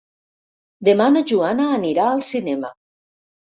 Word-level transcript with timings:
Demà 0.89 1.09
na 1.17 1.23
Joana 1.33 1.69
anirà 1.77 2.09
al 2.17 2.25
cinema. 2.33 2.75